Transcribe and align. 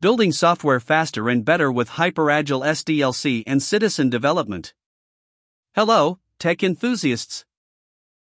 Building 0.00 0.30
software 0.30 0.78
faster 0.78 1.28
and 1.28 1.44
better 1.44 1.72
with 1.72 1.98
HyperAgile 1.98 2.64
SDLC 2.64 3.42
and 3.48 3.60
citizen 3.60 4.08
development. 4.08 4.72
Hello, 5.74 6.20
tech 6.38 6.62
enthusiasts. 6.62 7.44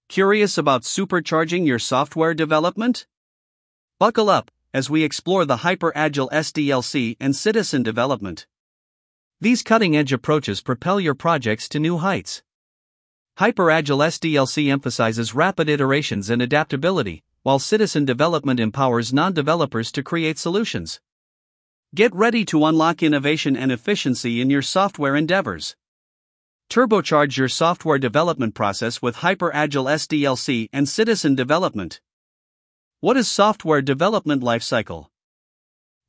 Curious 0.07 0.57
about 0.57 0.81
supercharging 0.81 1.67
your 1.67 1.77
software 1.77 2.33
development? 2.33 3.05
Buckle 3.99 4.31
up 4.31 4.49
as 4.73 4.89
we 4.89 5.03
explore 5.03 5.45
the 5.45 5.57
HyperAgile 5.57 6.31
SDLC 6.31 7.17
and 7.19 7.35
citizen 7.35 7.83
development. 7.83 8.47
These 9.39 9.61
cutting 9.61 9.95
edge 9.95 10.11
approaches 10.11 10.61
propel 10.61 10.99
your 10.99 11.13
projects 11.13 11.69
to 11.69 11.79
new 11.79 11.99
heights. 11.99 12.41
HyperAgile 13.37 14.07
SDLC 14.07 14.71
emphasizes 14.71 15.35
rapid 15.35 15.69
iterations 15.69 16.31
and 16.31 16.41
adaptability, 16.41 17.21
while 17.43 17.59
citizen 17.59 18.05
development 18.05 18.59
empowers 18.59 19.13
non 19.13 19.33
developers 19.33 19.91
to 19.91 20.01
create 20.01 20.39
solutions. 20.39 20.99
Get 21.95 22.13
ready 22.13 22.45
to 22.45 22.65
unlock 22.65 23.01
innovation 23.01 23.57
and 23.57 23.71
efficiency 23.71 24.41
in 24.41 24.51
your 24.51 24.61
software 24.61 25.15
endeavors. 25.15 25.75
Turbocharge 26.69 27.35
your 27.35 27.47
software 27.47 27.97
development 27.97 28.53
process 28.53 29.01
with 29.01 29.15
hyper 29.17 29.51
agile 29.55 29.85
SDLC 29.85 30.69
and 30.71 30.87
citizen 30.87 31.33
development. 31.33 31.99
What 32.99 33.17
is 33.17 33.27
software 33.27 33.81
development 33.81 34.43
lifecycle? 34.43 35.07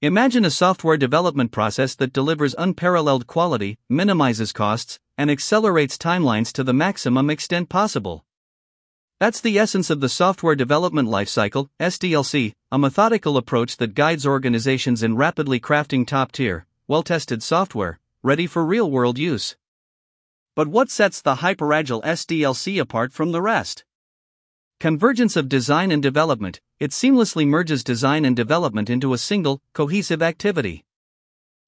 Imagine 0.03 0.45
a 0.45 0.51
software 0.51 0.99
development 0.99 1.51
process 1.51 1.95
that 1.95 2.13
delivers 2.13 2.55
unparalleled 2.59 3.27
quality, 3.27 3.79
minimizes 3.89 4.53
costs, 4.53 4.99
and 5.17 5.31
accelerates 5.31 5.97
timelines 5.97 6.53
to 6.53 6.63
the 6.63 6.75
maximum 6.75 7.31
extent 7.31 7.71
possible. 7.71 8.27
That's 9.21 9.43
the 9.43 9.59
essence 9.59 9.91
of 9.91 10.01
the 10.01 10.09
software 10.09 10.55
development 10.55 11.07
lifecycle, 11.07 11.69
SDLC, 11.79 12.55
a 12.73 12.79
methodical 12.79 13.37
approach 13.37 13.77
that 13.77 13.95
guides 13.95 14.27
organizations 14.27 15.03
in 15.03 15.15
rapidly 15.15 15.61
crafting 15.61 16.07
top 16.07 16.33
tier, 16.33 16.65
well 16.89 17.03
tested 17.03 17.43
software, 17.43 18.01
ready 18.23 18.47
for 18.47 18.65
real 18.65 18.91
world 18.91 19.19
use. 19.19 19.59
But 20.57 20.69
what 20.69 20.91
sets 20.91 21.21
the 21.21 21.35
HyperAgile 21.35 22.03
SDLC 22.03 22.81
apart 22.81 23.13
from 23.13 23.33
the 23.33 23.43
rest? 23.43 23.85
Convergence 24.79 25.37
of 25.37 25.51
design 25.51 25.93
and 25.93 26.03
development, 26.03 26.63
it 26.79 26.91
seamlessly 26.91 27.47
merges 27.47 27.85
design 27.85 28.25
and 28.25 28.35
development 28.35 28.89
into 28.89 29.13
a 29.13 29.19
single, 29.19 29.61
cohesive 29.75 30.23
activity. 30.23 30.83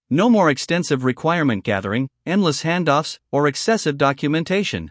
No 0.08 0.30
more 0.30 0.48
extensive 0.48 1.04
requirement 1.04 1.64
gathering, 1.64 2.08
endless 2.24 2.62
handoffs, 2.62 3.18
or 3.30 3.46
excessive 3.46 3.98
documentation. 3.98 4.90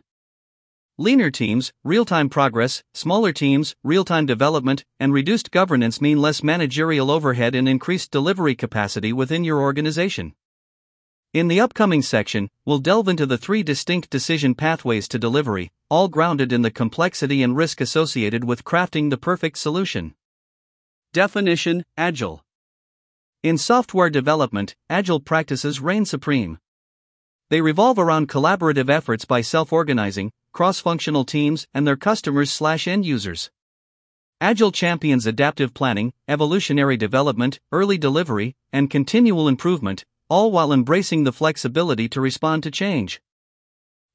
Leaner 0.98 1.32
teams, 1.32 1.72
real 1.84 2.04
time 2.06 2.30
progress, 2.30 2.84
smaller 2.94 3.32
teams, 3.32 3.76
real 3.84 4.04
time 4.04 4.26
development, 4.26 4.84
and 5.00 5.14
reduced 5.14 5.50
governance 5.50 6.02
mean 6.02 6.22
less 6.22 6.44
managerial 6.44 7.10
overhead 7.10 7.56
and 7.56 7.68
increased 7.68 8.12
delivery 8.12 8.56
capacity 8.56 9.14
within 9.14 9.44
your 9.44 9.62
organization. 9.62 10.34
In 11.34 11.48
the 11.48 11.62
upcoming 11.62 12.02
section, 12.02 12.50
we'll 12.66 12.80
delve 12.80 13.08
into 13.08 13.26
the 13.26 13.38
three 13.38 13.64
distinct 13.64 14.10
decision 14.10 14.54
pathways 14.54 15.08
to 15.08 15.18
delivery, 15.18 15.72
all 15.90 16.10
grounded 16.10 16.52
in 16.52 16.62
the 16.62 16.70
complexity 16.70 17.42
and 17.42 17.56
risk 17.56 17.80
associated 17.80 18.44
with 18.44 18.66
crafting 18.66 19.10
the 19.10 19.18
perfect 19.18 19.58
solution. 19.58 20.14
Definition 21.14 21.84
Agile. 21.96 22.44
In 23.44 23.58
software 23.58 24.10
development, 24.10 24.76
agile 24.90 25.22
practices 25.22 25.80
reign 25.80 26.06
supreme. 26.06 26.60
They 27.50 27.62
revolve 27.62 27.98
around 27.98 28.30
collaborative 28.30 28.90
efforts 28.90 29.26
by 29.26 29.42
self 29.42 29.74
organizing, 29.74 30.32
cross 30.52 30.80
functional 30.80 31.26
teams, 31.26 31.68
and 31.74 31.88
their 31.88 31.96
customers 31.96 32.52
slash 32.52 32.88
end 32.88 33.06
users. 33.06 33.50
Agile 34.40 34.72
champions 34.72 35.26
adaptive 35.26 35.74
planning, 35.74 36.14
evolutionary 36.28 36.98
development, 36.98 37.60
early 37.72 37.98
delivery, 37.98 38.56
and 38.74 38.90
continual 38.90 39.48
improvement, 39.48 40.04
all 40.30 40.52
while 40.52 40.74
embracing 40.74 41.24
the 41.24 41.32
flexibility 41.32 42.10
to 42.10 42.20
respond 42.20 42.64
to 42.64 42.72
change. 42.72 43.22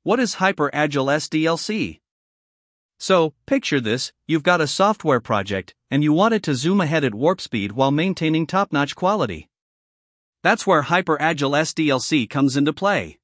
What 0.02 0.18
is 0.18 0.34
Hyper 0.34 0.70
Agile 0.72 1.06
SDLC? 1.06 2.00
So, 2.98 3.34
picture 3.46 3.80
this 3.80 4.12
you've 4.26 4.42
got 4.42 4.60
a 4.60 4.66
software 4.66 5.20
project, 5.20 5.74
and 5.90 6.02
you 6.02 6.12
want 6.12 6.34
it 6.34 6.42
to 6.44 6.54
zoom 6.54 6.80
ahead 6.80 7.04
at 7.04 7.14
warp 7.14 7.40
speed 7.40 7.72
while 7.72 7.90
maintaining 7.90 8.46
top 8.46 8.72
notch 8.72 8.96
quality. 8.96 9.48
That's 10.42 10.66
where 10.66 10.82
Hyper 10.82 11.20
Agile 11.20 11.52
SDLC 11.52 12.30
comes 12.30 12.56
into 12.56 12.72
play. 12.72 13.18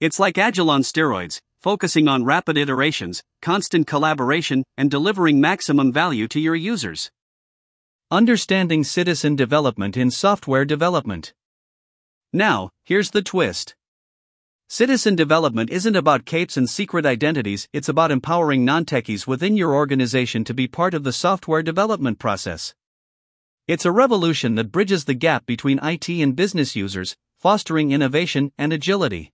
It's 0.00 0.20
like 0.20 0.38
Agile 0.38 0.70
on 0.70 0.82
steroids, 0.82 1.40
focusing 1.66 2.06
on 2.06 2.24
rapid 2.24 2.56
iterations, 2.56 3.24
constant 3.42 3.88
collaboration, 3.88 4.62
and 4.76 4.88
delivering 4.88 5.40
maximum 5.40 5.90
value 5.90 6.28
to 6.28 6.38
your 6.38 6.54
users. 6.54 7.10
Understanding 8.08 8.84
citizen 8.84 9.34
development 9.34 9.96
in 9.96 10.08
software 10.12 10.64
development. 10.64 11.34
Now, 12.32 12.70
here's 12.84 13.10
the 13.10 13.20
twist. 13.20 13.74
Citizen 14.68 15.16
development 15.16 15.70
isn't 15.70 15.96
about 15.96 16.24
capes 16.24 16.56
and 16.56 16.70
secret 16.70 17.04
identities, 17.04 17.66
it's 17.72 17.88
about 17.88 18.12
empowering 18.12 18.64
non 18.64 18.84
techies 18.84 19.26
within 19.26 19.56
your 19.56 19.74
organization 19.74 20.44
to 20.44 20.54
be 20.54 20.68
part 20.68 20.94
of 20.94 21.02
the 21.02 21.12
software 21.12 21.64
development 21.64 22.20
process. 22.20 22.76
It's 23.66 23.84
a 23.84 23.90
revolution 23.90 24.54
that 24.54 24.70
bridges 24.70 25.06
the 25.06 25.14
gap 25.14 25.46
between 25.46 25.80
IT 25.82 26.08
and 26.08 26.36
business 26.36 26.76
users, 26.76 27.16
fostering 27.40 27.90
innovation 27.90 28.52
and 28.56 28.72
agility. 28.72 29.32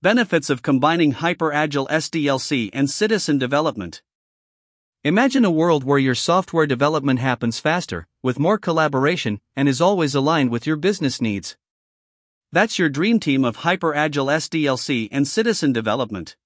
Benefits 0.00 0.48
of 0.48 0.62
combining 0.62 1.10
hyper-agile 1.10 1.88
SDLC 1.88 2.70
and 2.72 2.88
citizen 2.88 3.36
development. 3.36 4.00
Imagine 5.02 5.44
a 5.44 5.50
world 5.50 5.82
where 5.82 5.98
your 5.98 6.14
software 6.14 6.68
development 6.68 7.18
happens 7.18 7.58
faster, 7.58 8.06
with 8.22 8.38
more 8.38 8.58
collaboration, 8.58 9.40
and 9.56 9.68
is 9.68 9.80
always 9.80 10.14
aligned 10.14 10.50
with 10.50 10.68
your 10.68 10.76
business 10.76 11.20
needs. 11.20 11.56
That's 12.52 12.78
your 12.78 12.88
dream 12.88 13.18
team 13.18 13.44
of 13.44 13.56
hyper-agile 13.56 14.26
SDLC 14.26 15.08
and 15.10 15.26
citizen 15.26 15.72
development. 15.72 16.36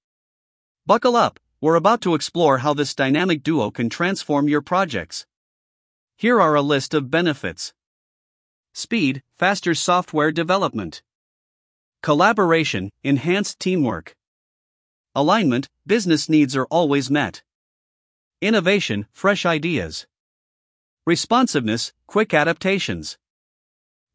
Buckle 0.87 1.15
up, 1.15 1.39
we're 1.61 1.75
about 1.75 2.01
to 2.01 2.15
explore 2.15 2.57
how 2.57 2.73
this 2.73 2.95
dynamic 2.95 3.43
duo 3.43 3.69
can 3.69 3.87
transform 3.87 4.49
your 4.49 4.61
projects. 4.61 5.27
Here 6.17 6.41
are 6.41 6.55
a 6.55 6.63
list 6.63 6.95
of 6.95 7.11
benefits 7.11 7.71
Speed, 8.73 9.21
faster 9.37 9.75
software 9.75 10.31
development. 10.31 11.03
Collaboration, 12.03 12.89
enhanced 13.05 13.61
teamwork. 13.61 14.13
Alignment, 15.15 15.69
business 15.87 16.27
needs 16.27 16.53
are 16.53 16.65
always 16.65 17.09
met. 17.09 17.43
Innovation, 18.41 19.07
fresh 19.13 19.45
ideas. 19.45 20.05
Responsiveness, 21.07 21.93
quick 22.05 22.33
adaptations. 22.33 23.17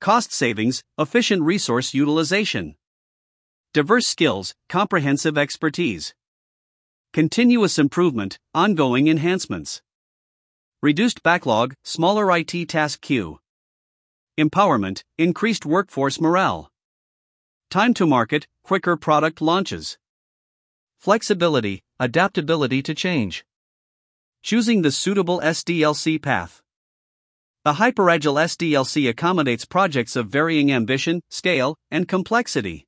Cost 0.03 0.34
savings, 0.34 0.84
efficient 0.98 1.41
resource 1.41 1.94
utilization. 1.94 2.77
Diverse 3.72 4.06
skills, 4.06 4.54
comprehensive 4.69 5.38
expertise. 5.38 6.15
Continuous 7.15 7.78
improvement, 7.78 8.38
ongoing 8.53 9.09
enhancements. 9.09 9.81
Reduced 10.82 11.22
backlog, 11.22 11.72
smaller 11.84 12.31
IT 12.37 12.69
task 12.69 13.00
queue. 13.00 13.41
Empowerment, 14.38 15.04
increased 15.16 15.65
workforce 15.65 16.21
morale. 16.21 16.71
Time 17.71 17.93
to 17.93 18.06
market, 18.06 18.47
quicker 18.65 18.97
product 18.97 19.43
launches. 19.43 19.99
Flexibility, 20.97 21.83
adaptability 22.01 22.81
to 22.81 22.95
change. 22.95 23.45
Choosing 24.43 24.81
the 24.81 24.91
suitable 24.91 25.39
SDLC 25.41 26.23
path. 26.23 26.62
The 27.67 27.75
HyperAgile 27.75 28.41
SDLC 28.43 29.11
accommodates 29.11 29.67
projects 29.67 30.17
of 30.17 30.28
varying 30.28 30.73
ambition, 30.73 31.21
scale, 31.28 31.77
and 31.91 32.09
complexity. 32.09 32.87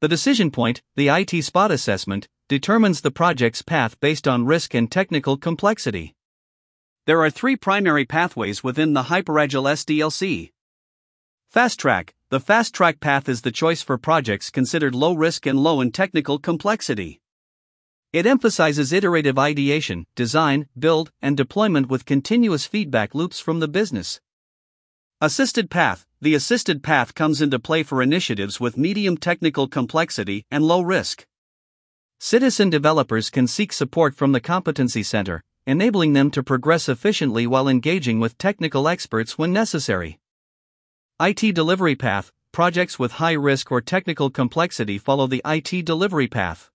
The 0.00 0.06
decision 0.06 0.52
point, 0.52 0.82
the 0.94 1.08
IT 1.08 1.42
spot 1.42 1.72
assessment, 1.72 2.28
determines 2.48 3.00
the 3.00 3.10
project's 3.10 3.60
path 3.60 3.98
based 3.98 4.28
on 4.28 4.46
risk 4.46 4.72
and 4.72 4.88
technical 4.88 5.36
complexity. 5.36 6.14
There 7.06 7.20
are 7.24 7.30
three 7.30 7.56
primary 7.56 8.04
pathways 8.04 8.62
within 8.62 8.92
the 8.92 9.04
HyperAgile 9.10 9.68
SDLC. 9.68 10.52
Fast 11.50 11.80
Track 11.80 12.14
The 12.30 12.38
fast 12.38 12.72
track 12.72 13.00
path 13.00 13.28
is 13.28 13.42
the 13.42 13.50
choice 13.50 13.82
for 13.82 13.98
projects 13.98 14.50
considered 14.50 14.94
low 14.94 15.14
risk 15.14 15.46
and 15.46 15.58
low 15.58 15.80
in 15.80 15.90
technical 15.90 16.38
complexity. 16.38 17.20
It 18.12 18.24
emphasizes 18.24 18.92
iterative 18.92 19.36
ideation, 19.36 20.06
design, 20.14 20.68
build, 20.78 21.10
and 21.20 21.36
deployment 21.36 21.88
with 21.88 22.04
continuous 22.04 22.66
feedback 22.66 23.16
loops 23.16 23.40
from 23.40 23.58
the 23.58 23.66
business. 23.66 24.20
Assisted 25.20 25.70
path 25.70 26.06
The 26.20 26.36
assisted 26.36 26.84
path 26.84 27.16
comes 27.16 27.42
into 27.42 27.58
play 27.58 27.82
for 27.82 28.00
initiatives 28.00 28.60
with 28.60 28.78
medium 28.78 29.16
technical 29.16 29.66
complexity 29.66 30.46
and 30.52 30.62
low 30.62 30.82
risk. 30.82 31.26
Citizen 32.20 32.70
developers 32.70 33.28
can 33.28 33.48
seek 33.48 33.72
support 33.72 34.14
from 34.14 34.30
the 34.30 34.40
Competency 34.40 35.02
Center, 35.02 35.42
enabling 35.66 36.12
them 36.12 36.30
to 36.30 36.44
progress 36.44 36.88
efficiently 36.88 37.48
while 37.48 37.66
engaging 37.66 38.20
with 38.20 38.38
technical 38.38 38.86
experts 38.86 39.36
when 39.36 39.52
necessary. 39.52 40.20
IT 41.22 41.54
delivery 41.54 41.94
path 41.94 42.32
projects 42.50 42.98
with 42.98 43.12
high 43.12 43.34
risk 43.34 43.70
or 43.70 43.82
technical 43.82 44.30
complexity 44.30 44.96
follow 44.96 45.26
the 45.26 45.42
IT 45.44 45.84
delivery 45.84 46.26
path. 46.26 46.70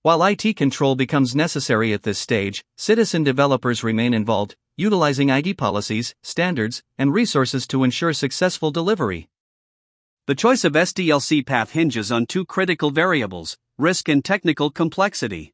While 0.00 0.24
IT 0.24 0.56
control 0.56 0.94
becomes 0.94 1.36
necessary 1.36 1.92
at 1.92 2.02
this 2.02 2.18
stage, 2.18 2.64
citizen 2.78 3.22
developers 3.22 3.84
remain 3.84 4.14
involved, 4.14 4.56
utilizing 4.78 5.28
IT 5.28 5.58
policies, 5.58 6.14
standards, 6.22 6.82
and 6.96 7.12
resources 7.12 7.66
to 7.66 7.84
ensure 7.84 8.14
successful 8.14 8.70
delivery. 8.70 9.28
The 10.26 10.34
choice 10.34 10.64
of 10.64 10.72
SDLC 10.72 11.44
path 11.44 11.72
hinges 11.72 12.10
on 12.10 12.24
two 12.24 12.46
critical 12.46 12.90
variables 12.90 13.58
risk 13.76 14.08
and 14.08 14.24
technical 14.24 14.70
complexity. 14.70 15.52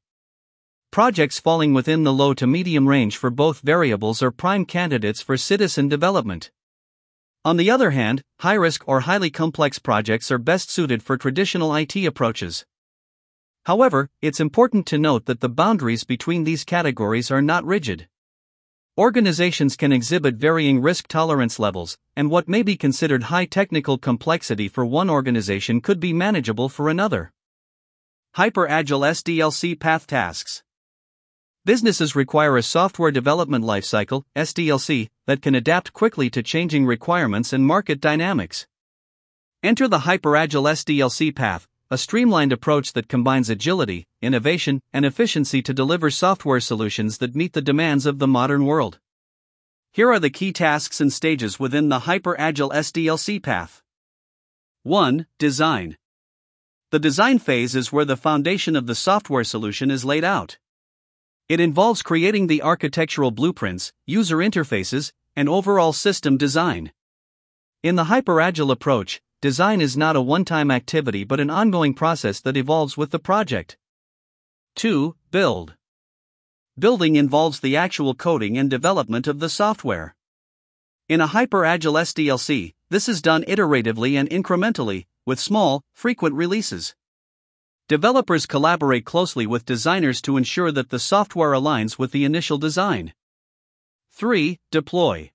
Projects 0.93 1.41
falling 1.41 1.75
within 1.75 2.05
the 2.05 2.13
low 2.13 2.35
to 2.35 2.47
medium 2.47 2.89
range 2.89 3.17
for 3.17 3.31
both 3.31 3.63
variables 3.63 4.23
are 4.23 4.31
prime 4.31 4.65
candidates 4.65 5.21
for 5.23 5.37
citizen 5.37 5.89
development. 5.89 6.53
On 7.47 7.57
the 7.57 7.71
other 7.71 7.93
hand, 7.93 8.23
high 8.41 8.55
risk 8.55 8.83
or 8.89 9.03
highly 9.03 9.31
complex 9.31 9.79
projects 9.79 10.33
are 10.33 10.37
best 10.37 10.69
suited 10.69 11.01
for 11.01 11.17
traditional 11.17 11.73
IT 11.77 11.95
approaches. 11.95 12.67
However, 13.67 14.11
it's 14.21 14.41
important 14.41 14.85
to 14.87 14.99
note 14.99 15.27
that 15.27 15.39
the 15.39 15.49
boundaries 15.49 16.03
between 16.03 16.43
these 16.43 16.65
categories 16.65 17.31
are 17.31 17.41
not 17.41 17.65
rigid. 17.65 18.09
Organizations 18.99 19.77
can 19.77 19.93
exhibit 19.93 20.35
varying 20.35 20.83
risk 20.83 21.07
tolerance 21.07 21.61
levels, 21.61 21.97
and 22.17 22.33
what 22.33 22.49
may 22.49 22.65
be 22.65 22.77
considered 22.77 23.31
high 23.31 23.45
technical 23.45 23.97
complexity 23.97 24.67
for 24.67 24.85
one 24.85 25.09
organization 25.09 25.81
could 25.81 26.01
be 26.01 26.13
manageable 26.13 26.69
for 26.69 26.89
another. 26.89 27.31
Hyper 28.35 28.67
Agile 28.67 29.03
SDLC 29.03 29.79
Path 29.79 30.09
Tasks 30.09 30.65
Businesses 31.67 32.15
require 32.15 32.57
a 32.57 32.63
software 32.63 33.11
development 33.11 33.65
lifecycle, 33.65 34.23
SDLC, 34.37 35.09
that 35.27 35.43
can 35.43 35.57
adapt 35.57 35.93
quickly 35.93 36.31
to 36.31 36.41
changing 36.41 36.87
requirements 36.87 37.53
and 37.53 37.67
market 37.67 38.01
dynamics. 38.01 38.69
Enter 39.65 39.89
the 39.89 40.07
Hyperagile 40.07 40.71
SDLC 40.71 41.35
path, 41.35 41.67
a 41.91 41.99
streamlined 41.99 42.53
approach 42.53 42.93
that 42.93 43.09
combines 43.09 43.51
agility, 43.51 44.07
innovation, 44.23 44.81
and 44.93 45.05
efficiency 45.05 45.61
to 45.61 45.75
deliver 45.75 46.09
software 46.09 46.61
solutions 46.61 47.19
that 47.19 47.35
meet 47.35 47.53
the 47.53 47.61
demands 47.61 48.07
of 48.07 48.21
the 48.21 48.29
modern 48.29 48.65
world. 48.65 49.01
Here 49.91 50.13
are 50.13 50.21
the 50.21 50.31
key 50.31 50.53
tasks 50.53 51.01
and 51.01 51.13
stages 51.13 51.59
within 51.59 51.89
the 51.89 52.03
Hyperagile 52.03 52.71
SDLC 52.71 53.43
path. 53.43 53.83
1. 54.85 55.27
Design. 55.41 55.97
The 56.93 57.01
design 57.01 57.41
phase 57.41 57.75
is 57.75 57.91
where 57.91 58.05
the 58.05 58.17
foundation 58.17 58.77
of 58.77 58.87
the 58.87 58.95
software 58.95 59.43
solution 59.43 59.91
is 59.91 60.05
laid 60.05 60.23
out. 60.23 60.59
It 61.49 61.61
involves 61.61 62.03
creating 62.03 62.49
the 62.49 62.63
architectural 62.63 63.31
blueprints, 63.31 63.93
user 64.05 64.39
interfaces, 64.39 65.13
and 65.37 65.49
overall 65.49 65.93
system 65.93 66.37
design. 66.37 66.91
In 67.85 67.95
the 67.95 68.05
hyperagile 68.05 68.73
approach, 68.73 69.23
design 69.41 69.81
is 69.81 69.97
not 69.97 70.17
a 70.17 70.21
one 70.21 70.45
time 70.45 70.73
activity 70.73 71.23
but 71.23 71.39
an 71.39 71.51
ongoing 71.51 71.95
process 71.95 72.41
that 72.41 72.57
evolves 72.57 72.97
with 72.97 73.13
the 73.13 73.21
project. 73.21 73.77
2. 74.75 75.15
Build. 75.31 75.75
Building 76.77 77.15
involves 77.15 77.61
the 77.61 77.77
actual 77.77 78.15
coding 78.15 78.59
and 78.59 78.69
development 78.69 79.29
of 79.29 79.39
the 79.39 79.49
software. 79.49 80.17
In 81.09 81.21
a 81.21 81.29
hyperagile 81.29 82.01
SDLC, 82.01 82.75
this 82.91 83.09
is 83.09 83.23
done 83.23 83.45
iteratively 83.45 84.15
and 84.19 84.29
incrementally, 84.31 85.07
with 85.25 85.39
small, 85.39 85.85
frequent 85.93 86.35
releases. 86.35 86.97
Developers 87.89 88.47
collaborate 88.47 89.05
closely 89.05 89.47
with 89.47 89.65
designers 89.65 90.21
to 90.23 90.37
ensure 90.37 90.73
that 90.73 90.91
the 90.91 90.99
software 90.99 91.53
aligns 91.53 91.97
with 91.97 92.11
the 92.11 92.25
initial 92.25 92.59
design. 92.59 93.15
3. 94.11 94.59
Deploy. 94.73 95.31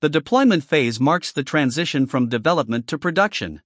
The 0.00 0.08
deployment 0.08 0.64
phase 0.64 0.98
marks 0.98 1.30
the 1.30 1.42
transition 1.42 2.06
from 2.06 2.30
development 2.30 2.86
to 2.86 2.96
production. 2.96 3.60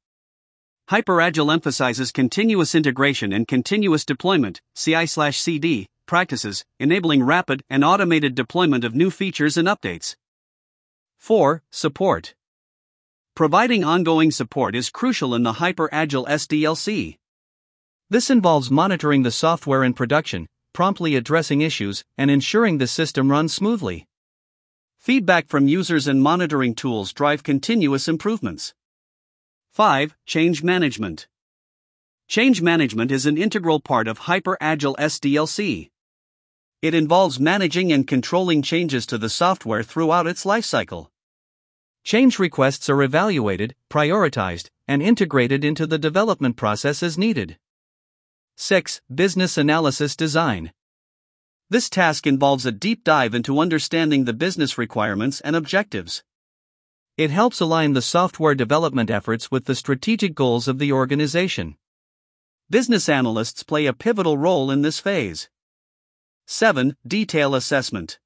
Hyperagile 0.90 1.52
emphasizes 1.52 2.10
continuous 2.10 2.74
integration 2.74 3.32
and 3.32 3.46
continuous 3.46 4.04
deployment, 4.04 4.60
CI/CD, 4.74 5.86
practices, 6.06 6.64
enabling 6.80 7.22
rapid 7.22 7.62
and 7.70 7.84
automated 7.84 8.34
deployment 8.34 8.82
of 8.82 8.96
new 8.96 9.10
features 9.10 9.56
and 9.56 9.68
updates. 9.68 10.16
4. 11.18 11.62
Support. 11.70 12.34
Providing 13.36 13.84
ongoing 13.84 14.32
support 14.32 14.74
is 14.74 14.90
crucial 14.90 15.32
in 15.32 15.44
the 15.44 15.54
Hyperagile 15.54 16.26
SDLC. 16.26 17.18
This 18.14 18.30
involves 18.30 18.70
monitoring 18.70 19.24
the 19.24 19.32
software 19.32 19.82
in 19.82 19.92
production, 19.92 20.46
promptly 20.72 21.16
addressing 21.16 21.62
issues, 21.62 22.04
and 22.16 22.30
ensuring 22.30 22.78
the 22.78 22.86
system 22.86 23.28
runs 23.28 23.52
smoothly. 23.52 24.06
Feedback 25.00 25.48
from 25.48 25.66
users 25.66 26.06
and 26.06 26.22
monitoring 26.22 26.76
tools 26.76 27.12
drive 27.12 27.42
continuous 27.42 28.06
improvements. 28.06 28.72
5. 29.72 30.14
Change 30.26 30.62
management. 30.62 31.26
Change 32.28 32.62
management 32.62 33.10
is 33.10 33.26
an 33.26 33.36
integral 33.36 33.80
part 33.80 34.06
of 34.06 34.18
Hyper-Agile 34.18 34.94
SDLC. 34.94 35.90
It 36.82 36.94
involves 36.94 37.40
managing 37.40 37.92
and 37.92 38.06
controlling 38.06 38.62
changes 38.62 39.06
to 39.06 39.18
the 39.18 39.28
software 39.28 39.82
throughout 39.82 40.28
its 40.28 40.44
lifecycle. 40.44 41.08
Change 42.04 42.38
requests 42.38 42.88
are 42.88 43.02
evaluated, 43.02 43.74
prioritized, 43.90 44.68
and 44.86 45.02
integrated 45.02 45.64
into 45.64 45.84
the 45.84 45.98
development 45.98 46.54
process 46.56 47.02
as 47.02 47.18
needed. 47.18 47.58
6. 48.56 49.00
Business 49.12 49.58
Analysis 49.58 50.14
Design. 50.14 50.72
This 51.70 51.90
task 51.90 52.24
involves 52.24 52.64
a 52.64 52.70
deep 52.70 53.02
dive 53.02 53.34
into 53.34 53.58
understanding 53.58 54.24
the 54.24 54.32
business 54.32 54.78
requirements 54.78 55.40
and 55.40 55.56
objectives. 55.56 56.22
It 57.16 57.32
helps 57.32 57.58
align 57.58 57.94
the 57.94 58.00
software 58.00 58.54
development 58.54 59.10
efforts 59.10 59.50
with 59.50 59.64
the 59.64 59.74
strategic 59.74 60.36
goals 60.36 60.68
of 60.68 60.78
the 60.78 60.92
organization. 60.92 61.76
Business 62.70 63.08
analysts 63.08 63.64
play 63.64 63.86
a 63.86 63.92
pivotal 63.92 64.38
role 64.38 64.70
in 64.70 64.82
this 64.82 65.00
phase. 65.00 65.50
7. 66.46 66.96
Detail 67.04 67.56
Assessment. 67.56 68.20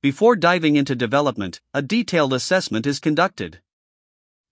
Before 0.00 0.34
diving 0.34 0.76
into 0.76 0.96
development, 0.96 1.60
a 1.74 1.82
detailed 1.82 2.32
assessment 2.32 2.86
is 2.86 2.98
conducted. 2.98 3.60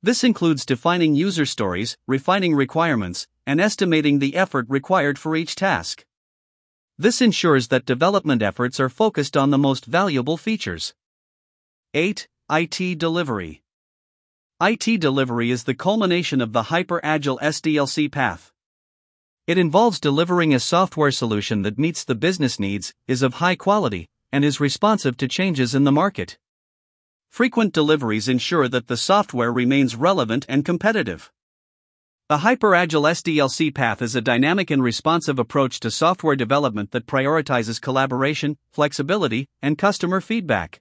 This 0.02 0.22
includes 0.22 0.66
defining 0.66 1.14
user 1.14 1.46
stories, 1.46 1.96
refining 2.06 2.54
requirements, 2.54 3.26
and 3.46 3.60
estimating 3.60 4.18
the 4.18 4.36
effort 4.36 4.66
required 4.68 5.18
for 5.18 5.36
each 5.36 5.54
task. 5.54 6.04
This 6.96 7.20
ensures 7.20 7.68
that 7.68 7.86
development 7.86 8.42
efforts 8.42 8.78
are 8.78 8.88
focused 8.88 9.36
on 9.36 9.50
the 9.50 9.58
most 9.58 9.84
valuable 9.84 10.36
features. 10.36 10.94
8. 11.92 12.28
IT 12.50 12.98
Delivery 12.98 13.62
IT 14.60 15.00
delivery 15.00 15.50
is 15.50 15.64
the 15.64 15.74
culmination 15.74 16.40
of 16.40 16.52
the 16.52 16.64
hyper 16.64 17.00
agile 17.04 17.38
SDLC 17.42 18.10
path. 18.10 18.52
It 19.46 19.58
involves 19.58 19.98
delivering 20.00 20.54
a 20.54 20.60
software 20.60 21.10
solution 21.10 21.62
that 21.62 21.78
meets 21.78 22.04
the 22.04 22.14
business 22.14 22.58
needs, 22.60 22.94
is 23.06 23.22
of 23.22 23.34
high 23.34 23.56
quality, 23.56 24.08
and 24.32 24.44
is 24.44 24.60
responsive 24.60 25.16
to 25.18 25.28
changes 25.28 25.74
in 25.74 25.84
the 25.84 25.92
market. 25.92 26.38
Frequent 27.28 27.72
deliveries 27.72 28.28
ensure 28.28 28.68
that 28.68 28.86
the 28.86 28.96
software 28.96 29.52
remains 29.52 29.96
relevant 29.96 30.46
and 30.48 30.64
competitive. 30.64 31.32
The 32.26 32.38
Hyperagile 32.38 33.10
SDLC 33.10 33.74
path 33.74 34.00
is 34.00 34.16
a 34.16 34.22
dynamic 34.22 34.70
and 34.70 34.82
responsive 34.82 35.38
approach 35.38 35.78
to 35.80 35.90
software 35.90 36.36
development 36.36 36.92
that 36.92 37.04
prioritizes 37.04 37.78
collaboration, 37.78 38.56
flexibility, 38.72 39.46
and 39.60 39.76
customer 39.76 40.22
feedback. 40.22 40.80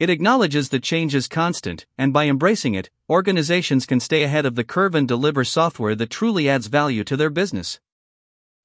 It 0.00 0.10
acknowledges 0.10 0.70
that 0.70 0.82
change 0.82 1.14
is 1.14 1.28
constant, 1.28 1.86
and 1.96 2.12
by 2.12 2.26
embracing 2.26 2.74
it, 2.74 2.90
organizations 3.08 3.86
can 3.86 4.00
stay 4.00 4.24
ahead 4.24 4.44
of 4.44 4.56
the 4.56 4.64
curve 4.64 4.96
and 4.96 5.06
deliver 5.06 5.44
software 5.44 5.94
that 5.94 6.10
truly 6.10 6.48
adds 6.48 6.66
value 6.66 7.04
to 7.04 7.16
their 7.16 7.30
business. 7.30 7.78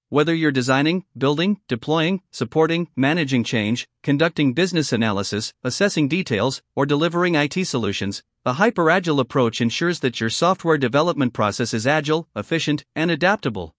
Whether 0.10 0.34
you're 0.34 0.52
designing, 0.52 1.06
building, 1.16 1.62
deploying, 1.68 2.24
supporting, 2.32 2.88
managing 2.96 3.44
change, 3.44 3.88
conducting 4.02 4.56
business 4.56 4.92
analysis, 4.92 5.54
assessing 5.64 6.08
details, 6.08 6.64
or 6.76 6.88
delivering 6.88 7.36
IT 7.36 7.64
solutions, 7.66 8.24
the 8.46 8.54
hyper-agile 8.54 9.20
approach 9.20 9.60
ensures 9.60 10.02
that 10.02 10.22
your 10.22 10.30
software 10.30 10.78
development 10.78 11.34
process 11.34 11.74
is 11.74 11.88
agile, 11.88 12.28
efficient, 12.36 12.86
and 12.96 13.10
adaptable. 13.10 13.76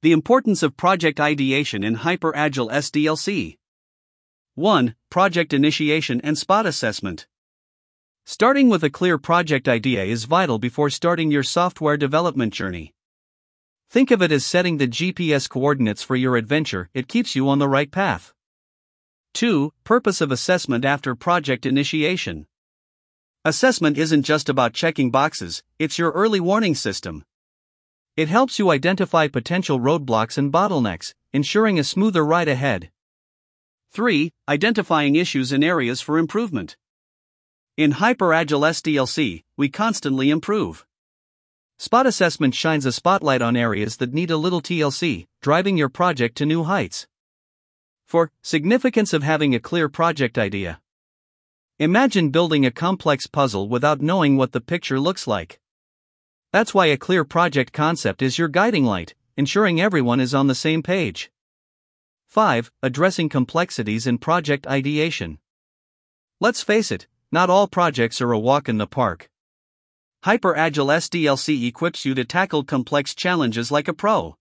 The 0.00 0.12
importance 0.12 0.62
of 0.62 0.76
project 0.76 1.18
ideation 1.18 1.82
in 1.82 1.94
hyper-agile 1.94 2.68
SDLC. 2.68 3.56
1. 4.54 4.94
Project 5.10 5.52
initiation 5.52 6.20
and 6.20 6.38
spot 6.38 6.66
assessment. 6.66 7.26
Starting 8.24 8.68
with 8.68 8.84
a 8.84 8.90
clear 8.90 9.18
project 9.18 9.68
idea 9.68 10.04
is 10.04 10.26
vital 10.26 10.60
before 10.60 10.88
starting 10.88 11.32
your 11.32 11.42
software 11.42 11.96
development 11.96 12.54
journey. 12.54 12.94
Think 13.90 14.12
of 14.12 14.22
it 14.22 14.30
as 14.30 14.46
setting 14.46 14.78
the 14.78 14.86
GPS 14.86 15.48
coordinates 15.48 16.04
for 16.04 16.14
your 16.14 16.36
adventure, 16.36 16.90
it 16.94 17.08
keeps 17.08 17.34
you 17.34 17.48
on 17.48 17.58
the 17.58 17.68
right 17.68 17.90
path. 17.90 18.32
2. 19.32 19.72
Purpose 19.82 20.20
of 20.20 20.30
assessment 20.30 20.84
after 20.84 21.16
project 21.16 21.66
initiation. 21.66 22.46
Assessment 23.46 23.98
isn't 23.98 24.22
just 24.22 24.48
about 24.48 24.72
checking 24.72 25.10
boxes, 25.10 25.62
it's 25.78 25.98
your 25.98 26.12
early 26.12 26.40
warning 26.40 26.74
system. 26.74 27.26
It 28.16 28.28
helps 28.28 28.58
you 28.58 28.70
identify 28.70 29.28
potential 29.28 29.78
roadblocks 29.78 30.38
and 30.38 30.50
bottlenecks, 30.50 31.12
ensuring 31.30 31.78
a 31.78 31.84
smoother 31.84 32.24
ride 32.24 32.48
ahead. 32.48 32.90
3. 33.92 34.32
Identifying 34.48 35.16
issues 35.16 35.52
and 35.52 35.62
areas 35.62 36.00
for 36.00 36.16
improvement. 36.16 36.78
In 37.76 37.92
Hyperagile 37.92 38.66
SDLC, 38.66 39.42
we 39.58 39.68
constantly 39.68 40.30
improve. 40.30 40.86
Spot 41.76 42.06
assessment 42.06 42.54
shines 42.54 42.86
a 42.86 42.92
spotlight 42.92 43.42
on 43.42 43.56
areas 43.56 43.98
that 43.98 44.14
need 44.14 44.30
a 44.30 44.38
little 44.38 44.62
TLC, 44.62 45.26
driving 45.42 45.76
your 45.76 45.90
project 45.90 46.38
to 46.38 46.46
new 46.46 46.62
heights. 46.62 47.06
4. 48.06 48.30
Significance 48.42 49.12
of 49.12 49.22
having 49.22 49.54
a 49.54 49.60
clear 49.60 49.90
project 49.90 50.38
idea. 50.38 50.80
Imagine 51.80 52.30
building 52.30 52.64
a 52.64 52.70
complex 52.70 53.26
puzzle 53.26 53.68
without 53.68 54.00
knowing 54.00 54.36
what 54.36 54.52
the 54.52 54.60
picture 54.60 55.00
looks 55.00 55.26
like. 55.26 55.58
That's 56.52 56.72
why 56.72 56.86
a 56.86 56.96
clear 56.96 57.24
project 57.24 57.72
concept 57.72 58.22
is 58.22 58.38
your 58.38 58.46
guiding 58.46 58.84
light, 58.84 59.16
ensuring 59.36 59.80
everyone 59.80 60.20
is 60.20 60.34
on 60.34 60.46
the 60.46 60.54
same 60.54 60.84
page. 60.84 61.32
5. 62.28 62.70
Addressing 62.80 63.28
complexities 63.28 64.06
in 64.06 64.18
project 64.18 64.68
ideation. 64.68 65.38
Let's 66.40 66.62
face 66.62 66.92
it, 66.92 67.08
not 67.32 67.50
all 67.50 67.66
projects 67.66 68.20
are 68.20 68.30
a 68.30 68.38
walk 68.38 68.68
in 68.68 68.78
the 68.78 68.86
park. 68.86 69.28
Hyper-Agile 70.22 70.86
SDLC 70.86 71.66
equips 71.66 72.04
you 72.04 72.14
to 72.14 72.24
tackle 72.24 72.62
complex 72.62 73.16
challenges 73.16 73.72
like 73.72 73.88
a 73.88 73.92
pro. 73.92 74.36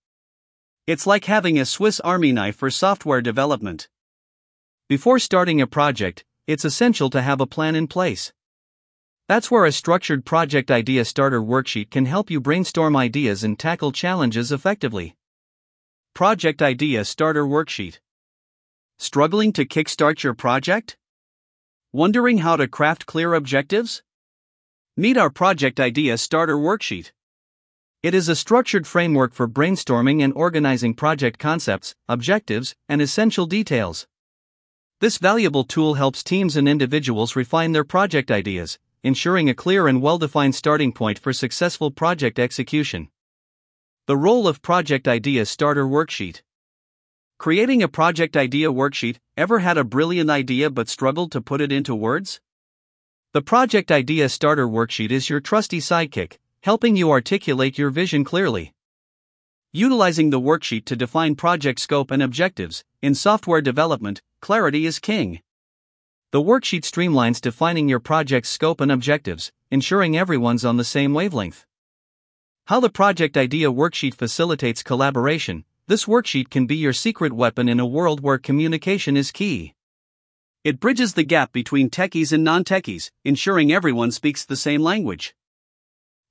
It's 0.85 1.07
like 1.07 1.25
having 1.25 1.57
a 1.57 1.65
Swiss 1.65 1.99
Army 2.01 2.31
knife 2.31 2.57
for 2.57 2.69
software 2.69 3.23
development. 3.23 3.89
Before 4.87 5.17
starting 5.17 5.61
a 5.61 5.65
project, 5.65 6.25
it's 6.47 6.65
essential 6.65 7.09
to 7.09 7.21
have 7.21 7.39
a 7.39 7.47
plan 7.47 7.75
in 7.75 7.87
place. 7.87 8.33
That's 9.29 9.49
where 9.49 9.65
a 9.65 9.71
structured 9.71 10.25
project 10.25 10.69
idea 10.69 11.05
starter 11.05 11.41
worksheet 11.41 11.89
can 11.89 12.05
help 12.05 12.29
you 12.29 12.41
brainstorm 12.41 12.95
ideas 12.95 13.43
and 13.43 13.57
tackle 13.57 13.91
challenges 13.91 14.51
effectively. 14.51 15.15
Project 16.13 16.61
Idea 16.61 17.05
Starter 17.05 17.43
Worksheet 17.43 17.97
Struggling 18.99 19.51
to 19.53 19.65
kickstart 19.65 20.21
your 20.21 20.35
project? 20.35 20.95
Wondering 21.91 22.39
how 22.39 22.55
to 22.55 22.67
craft 22.67 23.07
clear 23.07 23.33
objectives? 23.33 24.03
Meet 24.95 25.17
our 25.17 25.31
Project 25.31 25.79
Idea 25.79 26.19
Starter 26.19 26.55
Worksheet. 26.55 27.13
It 28.03 28.13
is 28.13 28.29
a 28.29 28.35
structured 28.35 28.85
framework 28.85 29.33
for 29.33 29.47
brainstorming 29.47 30.23
and 30.23 30.33
organizing 30.33 30.93
project 30.93 31.39
concepts, 31.39 31.95
objectives, 32.07 32.75
and 32.87 33.01
essential 33.01 33.47
details. 33.47 34.05
This 35.03 35.17
valuable 35.17 35.65
tool 35.65 35.95
helps 35.95 36.23
teams 36.23 36.55
and 36.55 36.65
individuals 36.65 37.35
refine 37.35 37.73
their 37.73 37.83
project 37.83 38.31
ideas, 38.31 38.79
ensuring 39.03 39.49
a 39.49 39.53
clear 39.53 39.89
and 39.89 40.01
well 40.01 40.17
defined 40.17 40.55
starting 40.55 40.93
point 40.93 41.19
for 41.19 41.33
successful 41.33 41.91
project 41.91 42.39
execution. 42.39 43.09
The 44.07 44.15
role 44.15 44.47
of 44.47 44.61
Project 44.61 45.09
Idea 45.09 45.45
Starter 45.45 45.83
Worksheet 45.85 46.41
Creating 47.37 47.83
a 47.83 47.89
project 47.89 48.37
idea 48.37 48.71
worksheet, 48.71 49.17
ever 49.35 49.59
had 49.59 49.77
a 49.77 49.83
brilliant 49.83 50.29
idea 50.29 50.69
but 50.69 50.87
struggled 50.87 51.33
to 51.33 51.41
put 51.41 51.59
it 51.59 51.73
into 51.73 51.93
words? 51.93 52.39
The 53.33 53.41
Project 53.41 53.91
Idea 53.91 54.29
Starter 54.29 54.69
Worksheet 54.69 55.11
is 55.11 55.29
your 55.29 55.41
trusty 55.41 55.81
sidekick, 55.81 56.37
helping 56.61 56.95
you 56.95 57.11
articulate 57.11 57.77
your 57.77 57.89
vision 57.89 58.23
clearly. 58.23 58.73
Utilizing 59.73 60.29
the 60.29 60.39
worksheet 60.39 60.85
to 60.85 60.95
define 60.95 61.35
project 61.35 61.81
scope 61.81 62.09
and 62.09 62.23
objectives, 62.23 62.85
in 63.01 63.13
software 63.13 63.59
development, 63.59 64.21
clarity 64.43 64.85
is 64.85 64.99
king. 64.99 65.39
The 66.33 66.41
worksheet 66.41 66.81
streamlines 66.81 67.39
defining 67.39 67.87
your 67.87 68.01
project's 68.01 68.49
scope 68.49 68.81
and 68.81 68.91
objectives, 68.91 69.53
ensuring 69.71 70.17
everyone's 70.17 70.65
on 70.65 70.75
the 70.75 70.83
same 70.83 71.13
wavelength. 71.13 71.65
How 72.65 72.81
the 72.81 72.89
Project 72.89 73.37
Idea 73.37 73.71
Worksheet 73.71 74.13
facilitates 74.13 74.83
collaboration, 74.83 75.63
this 75.87 76.03
worksheet 76.07 76.49
can 76.49 76.67
be 76.67 76.75
your 76.75 76.91
secret 76.91 77.31
weapon 77.31 77.69
in 77.69 77.79
a 77.79 77.85
world 77.85 78.19
where 78.19 78.37
communication 78.37 79.15
is 79.15 79.31
key. 79.31 79.75
It 80.65 80.81
bridges 80.81 81.13
the 81.13 81.23
gap 81.23 81.53
between 81.53 81.89
techies 81.89 82.33
and 82.33 82.43
non 82.43 82.65
techies, 82.65 83.11
ensuring 83.23 83.71
everyone 83.71 84.11
speaks 84.11 84.43
the 84.43 84.57
same 84.57 84.81
language. 84.81 85.33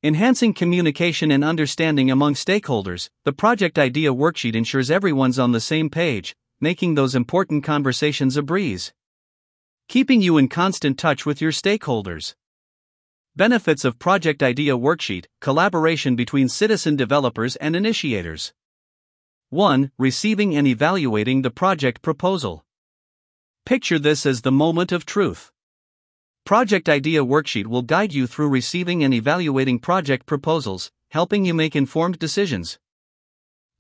Enhancing 0.03 0.53
communication 0.53 1.31
and 1.31 1.43
understanding 1.43 2.11
among 2.11 2.35
stakeholders, 2.35 3.09
the 3.25 3.33
Project 3.33 3.79
Idea 3.79 4.13
Worksheet 4.13 4.55
ensures 4.55 4.91
everyone's 4.91 5.39
on 5.39 5.53
the 5.53 5.61
same 5.61 5.89
page, 5.89 6.37
making 6.63 6.95
those 6.95 7.17
important 7.17 7.65
conversations 7.65 8.37
a 8.37 8.43
breeze. 8.43 8.93
Keeping 9.89 10.23
you 10.23 10.39
in 10.39 10.47
constant 10.47 10.97
touch 10.97 11.27
with 11.27 11.41
your 11.41 11.51
stakeholders. 11.51 12.37
Benefits 13.35 13.85
of 13.85 13.99
Project 13.99 14.45
Idea 14.45 14.79
Worksheet 14.79 15.27
Collaboration 15.41 16.15
between 16.15 16.49
citizen 16.49 16.95
developers 16.95 17.57
and 17.57 17.75
initiators. 17.75 18.53
1. 19.51 19.91
Receiving 19.99 20.55
and 20.55 20.69
evaluating 20.69 21.43
the 21.43 21.51
project 21.51 22.01
proposal. 22.01 22.65
Picture 23.67 23.99
this 23.99 24.25
as 24.25 24.43
the 24.43 24.53
moment 24.53 24.93
of 24.93 25.05
truth. 25.05 25.51
Project 26.45 26.89
Idea 26.89 27.25
Worksheet 27.25 27.67
will 27.67 27.83
guide 27.83 28.13
you 28.13 28.29
through 28.29 28.51
receiving 28.51 29.03
and 29.03 29.13
evaluating 29.13 29.81
project 29.81 30.27
proposals, 30.27 30.93
helping 31.11 31.45
you 31.45 31.55
make 31.55 31.75
informed 31.75 32.21
decisions. 32.21 32.79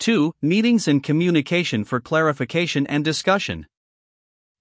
2. 0.02 0.34
Meetings 0.42 0.88
and 0.88 1.00
communication 1.00 1.84
for 1.84 2.00
clarification 2.00 2.88
and 2.88 3.04
discussion. 3.04 3.68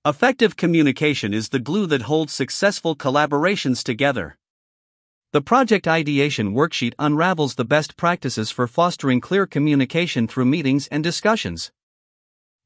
Effective 0.05 0.55
communication 0.55 1.33
is 1.33 1.49
the 1.49 1.57
glue 1.57 1.87
that 1.87 2.03
holds 2.03 2.31
successful 2.31 2.95
collaborations 2.95 3.83
together. 3.83 4.37
The 5.31 5.41
Project 5.41 5.87
Ideation 5.87 6.53
Worksheet 6.53 6.93
unravels 6.99 7.55
the 7.55 7.65
best 7.65 7.97
practices 7.97 8.51
for 8.51 8.67
fostering 8.67 9.19
clear 9.19 9.47
communication 9.47 10.27
through 10.27 10.45
meetings 10.45 10.87
and 10.89 11.03
discussions. 11.03 11.71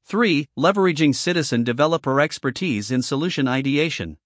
3. 0.08 0.50
Leveraging 0.60 1.16
citizen 1.16 1.64
developer 1.64 2.20
expertise 2.20 2.92
in 2.92 3.02
solution 3.02 3.48
ideation. 3.48 4.18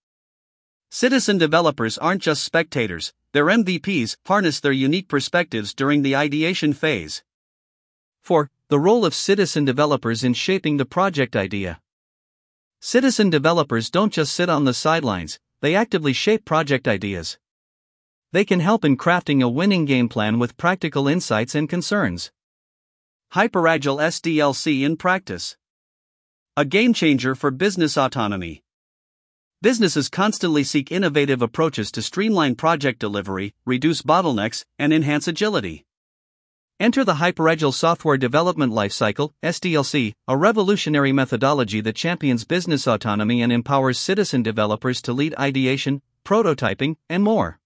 Citizen 0.90 1.38
developers 1.38 2.00
aren't 2.00 2.24
just 2.24 2.44
spectators, 2.44 3.14
they're 3.32 3.46
MVPs, 3.46 4.16
harness 4.26 4.60
their 4.60 4.72
unique 4.72 5.08
perspectives 5.08 5.76
during 5.76 6.02
the 6.02 6.16
ideation 6.16 6.74
phase. 6.74 7.22
4. 8.22 8.50
The 8.70 8.80
role 8.80 9.06
of 9.06 9.16
citizen 9.16 9.66
developers 9.66 10.24
in 10.24 10.34
shaping 10.34 10.78
the 10.78 10.86
project 10.86 11.36
idea. 11.36 11.80
Citizen 12.80 13.30
developers 13.30 13.90
don't 13.90 14.14
just 14.14 14.34
sit 14.34 14.50
on 14.50 14.66
the 14.66 14.74
sidelines, 14.74 15.40
they 15.62 15.76
actively 15.76 16.14
shape 16.14 16.46
project 16.46 16.88
ideas. 16.88 17.38
They 18.32 18.46
can 18.46 18.60
help 18.60 18.86
in 18.86 18.96
crafting 18.96 19.44
a 19.44 19.50
winning 19.50 19.86
game 19.86 20.08
plan 20.08 20.38
with 20.38 20.56
practical 20.56 21.08
insights 21.08 21.56
and 21.56 21.68
concerns. 21.68 22.32
Hyperagile 23.34 24.00
SDLC 24.00 24.84
in 24.84 24.98
practice. 24.98 25.58
A 26.56 26.64
game 26.64 26.94
changer 26.94 27.36
for 27.36 27.52
business 27.52 27.98
autonomy. 27.98 28.64
Businesses 29.62 30.08
constantly 30.08 30.64
seek 30.64 30.92
innovative 30.92 31.42
approaches 31.42 31.92
to 31.92 32.02
streamline 32.02 32.56
project 32.56 33.00
delivery, 33.00 33.54
reduce 33.66 34.02
bottlenecks, 34.02 34.64
and 34.78 34.94
enhance 34.94 35.28
agility. 35.28 35.86
Enter 36.82 37.04
the 37.04 37.16
Hyperagile 37.16 37.74
Software 37.74 38.16
Development 38.16 38.72
Lifecycle, 38.72 39.34
SDLC, 39.44 40.14
a 40.30 40.38
revolutionary 40.38 41.12
methodology 41.12 41.82
that 41.82 41.98
champions 41.98 42.46
business 42.46 42.88
autonomy 42.88 43.42
and 43.42 43.52
empowers 43.52 44.00
citizen 44.00 44.44
developers 44.44 45.02
to 45.02 45.12
lead 45.12 45.36
ideation, 45.38 46.02
prototyping, 46.24 46.96
and 47.10 47.22
more. 47.22 47.60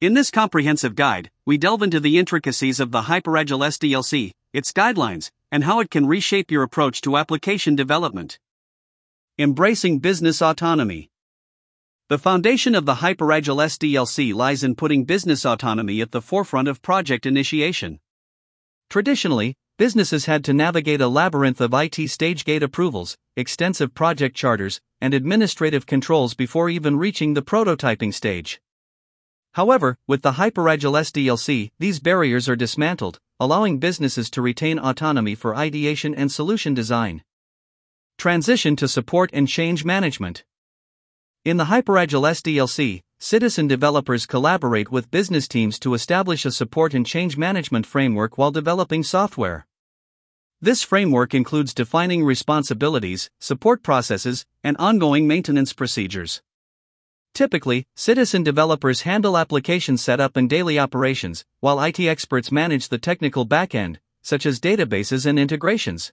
In 0.00 0.14
this 0.14 0.30
comprehensive 0.30 0.94
guide, 0.94 1.30
we 1.44 1.58
delve 1.58 1.82
into 1.82 2.00
the 2.00 2.16
intricacies 2.18 2.80
of 2.80 2.92
the 2.92 3.02
Hyperagile 3.02 3.66
SDLC, 3.66 4.30
its 4.54 4.72
guidelines, 4.72 5.30
and 5.52 5.64
how 5.64 5.80
it 5.80 5.90
can 5.90 6.06
reshape 6.06 6.50
your 6.50 6.62
approach 6.62 7.02
to 7.02 7.18
application 7.18 7.76
development. 7.76 8.38
Embracing 9.38 9.98
business 9.98 10.40
autonomy. 10.40 11.10
The 12.08 12.18
foundation 12.18 12.74
of 12.74 12.86
the 12.86 12.96
Hyperagile 12.96 13.66
SDLC 13.66 14.32
lies 14.32 14.64
in 14.64 14.76
putting 14.76 15.04
business 15.04 15.44
autonomy 15.44 16.00
at 16.00 16.12
the 16.12 16.22
forefront 16.22 16.68
of 16.68 16.80
project 16.80 17.26
initiation. 17.26 18.00
Traditionally, 18.90 19.54
businesses 19.76 20.26
had 20.26 20.44
to 20.44 20.52
navigate 20.52 21.00
a 21.00 21.08
labyrinth 21.08 21.60
of 21.60 21.74
IT 21.74 22.08
stage 22.08 22.44
gate 22.44 22.62
approvals, 22.62 23.16
extensive 23.36 23.94
project 23.94 24.36
charters, 24.36 24.80
and 25.00 25.12
administrative 25.12 25.86
controls 25.86 26.34
before 26.34 26.68
even 26.68 26.96
reaching 26.96 27.34
the 27.34 27.42
prototyping 27.42 28.14
stage. 28.14 28.60
However, 29.54 29.96
with 30.06 30.22
the 30.22 30.32
Hyperagile 30.32 31.00
SDLC, 31.00 31.70
these 31.78 32.00
barriers 32.00 32.48
are 32.48 32.56
dismantled, 32.56 33.18
allowing 33.38 33.78
businesses 33.78 34.30
to 34.30 34.42
retain 34.42 34.78
autonomy 34.78 35.34
for 35.34 35.54
ideation 35.54 36.14
and 36.14 36.30
solution 36.30 36.74
design. 36.74 37.22
Transition 38.18 38.76
to 38.76 38.88
support 38.88 39.30
and 39.32 39.48
change 39.48 39.84
management. 39.84 40.44
In 41.44 41.56
the 41.56 41.66
Hyperagile 41.66 42.30
SDLC, 42.30 43.02
citizen 43.24 43.66
developers 43.66 44.26
collaborate 44.26 44.92
with 44.92 45.10
business 45.10 45.48
teams 45.48 45.78
to 45.78 45.94
establish 45.94 46.44
a 46.44 46.50
support 46.50 46.92
and 46.92 47.06
change 47.06 47.38
management 47.38 47.86
framework 47.86 48.36
while 48.36 48.50
developing 48.50 49.02
software. 49.02 49.66
This 50.60 50.82
framework 50.82 51.32
includes 51.32 51.72
defining 51.72 52.22
responsibilities, 52.22 53.30
support 53.40 53.82
processes, 53.82 54.44
and 54.62 54.76
ongoing 54.76 55.26
maintenance 55.26 55.72
procedures. 55.72 56.42
Typically, 57.32 57.86
citizen 57.96 58.42
developers 58.42 59.00
handle 59.00 59.38
application 59.38 59.96
setup 59.96 60.36
and 60.36 60.50
daily 60.50 60.78
operations, 60.78 61.46
while 61.60 61.82
IT 61.82 62.00
experts 62.00 62.52
manage 62.52 62.90
the 62.90 62.98
technical 62.98 63.46
backend, 63.46 63.96
such 64.20 64.44
as 64.44 64.60
databases 64.60 65.24
and 65.24 65.38
integrations. 65.38 66.12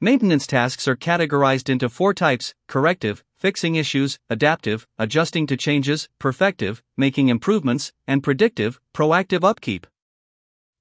Maintenance 0.00 0.48
tasks 0.48 0.88
are 0.88 0.96
categorized 0.96 1.68
into 1.68 1.88
four 1.88 2.12
types 2.12 2.54
corrective, 2.66 3.22
fixing 3.38 3.76
issues, 3.76 4.18
adaptive, 4.28 4.86
adjusting 4.98 5.46
to 5.46 5.56
changes, 5.56 6.08
perfective, 6.18 6.82
making 6.96 7.28
improvements, 7.28 7.92
and 8.06 8.22
predictive, 8.22 8.80
proactive 8.92 9.44
upkeep. 9.44 9.86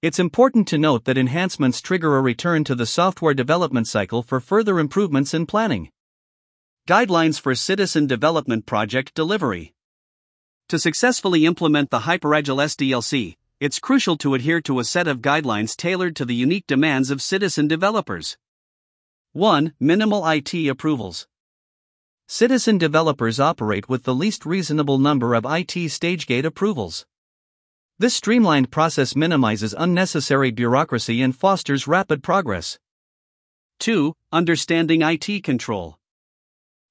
It's 0.01 0.19
important 0.19 0.67
to 0.69 0.77
note 0.77 1.05
that 1.05 1.17
enhancements 1.17 1.81
trigger 1.81 2.17
a 2.17 2.21
return 2.21 2.63
to 2.65 2.75
the 2.75 2.85
software 2.85 3.33
development 3.33 3.87
cycle 3.87 4.23
for 4.23 4.39
further 4.39 4.79
improvements 4.79 5.33
in 5.33 5.45
planning. 5.45 5.91
Guidelines 6.87 7.39
for 7.39 7.53
Citizen 7.53 8.07
Development 8.07 8.65
Project 8.65 9.13
Delivery. 9.13 9.73
To 10.69 10.79
successfully 10.79 11.45
implement 11.45 11.91
the 11.91 12.01
HyperAgile 12.01 12.63
SDLC, 12.63 13.37
it's 13.59 13.79
crucial 13.79 14.17
to 14.17 14.33
adhere 14.33 14.61
to 14.61 14.79
a 14.79 14.83
set 14.83 15.07
of 15.07 15.21
guidelines 15.21 15.75
tailored 15.75 16.15
to 16.15 16.25
the 16.25 16.35
unique 16.35 16.67
demands 16.67 17.09
of 17.09 17.21
citizen 17.21 17.67
developers. 17.67 18.37
1. 19.33 19.73
Minimal 19.79 20.27
IT 20.27 20.53
approvals. 20.67 21.27
Citizen 22.29 22.77
developers 22.77 23.39
operate 23.39 23.87
with 23.87 24.03
the 24.03 24.13
least 24.13 24.45
reasonable 24.45 24.99
number 24.99 25.33
of 25.33 25.45
IT 25.47 25.89
stage 25.89 26.27
gate 26.27 26.43
approvals. 26.43 27.05
This 27.99 28.15
streamlined 28.15 28.69
process 28.69 29.15
minimizes 29.15 29.73
unnecessary 29.77 30.51
bureaucracy 30.51 31.21
and 31.21 31.33
fosters 31.33 31.87
rapid 31.87 32.21
progress. 32.21 32.79
2. 33.79 34.13
Understanding 34.33 35.03
IT 35.03 35.41
control. 35.41 35.99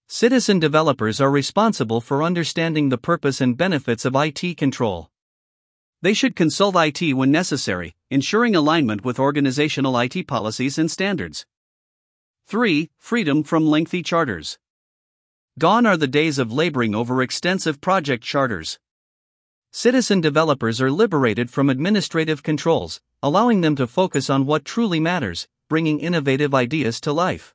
Citizen 0.08 0.58
developers 0.58 1.20
are 1.20 1.30
responsible 1.30 2.00
for 2.00 2.22
understanding 2.22 2.88
the 2.88 2.96
purpose 2.96 3.42
and 3.42 3.58
benefits 3.58 4.06
of 4.06 4.16
IT 4.16 4.56
control. 4.56 5.10
They 6.00 6.14
should 6.14 6.34
consult 6.34 6.76
IT 6.76 7.12
when 7.12 7.30
necessary, 7.30 7.94
ensuring 8.10 8.56
alignment 8.56 9.04
with 9.04 9.18
organizational 9.18 9.98
IT 9.98 10.26
policies 10.26 10.78
and 10.78 10.90
standards. 10.90 11.44
3. 12.46 12.88
Freedom 12.96 13.42
from 13.42 13.66
lengthy 13.66 14.02
charters. 14.02 14.58
Gone 15.58 15.86
are 15.86 15.96
the 15.96 16.06
days 16.06 16.38
of 16.38 16.52
laboring 16.52 16.94
over 16.94 17.22
extensive 17.22 17.80
project 17.80 18.22
charters. 18.22 18.78
Citizen 19.70 20.20
developers 20.20 20.82
are 20.82 20.90
liberated 20.90 21.50
from 21.50 21.70
administrative 21.70 22.42
controls, 22.42 23.00
allowing 23.22 23.62
them 23.62 23.74
to 23.76 23.86
focus 23.86 24.28
on 24.28 24.44
what 24.44 24.66
truly 24.66 25.00
matters, 25.00 25.48
bringing 25.70 25.98
innovative 25.98 26.54
ideas 26.54 27.00
to 27.00 27.10
life. 27.10 27.54